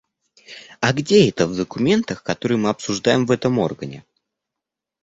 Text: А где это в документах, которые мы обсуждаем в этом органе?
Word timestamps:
А 0.79 0.93
где 0.93 1.29
это 1.29 1.45
в 1.45 1.55
документах, 1.55 2.23
которые 2.23 2.57
мы 2.57 2.69
обсуждаем 2.69 3.27
в 3.27 3.29
этом 3.29 3.59
органе? 3.59 4.03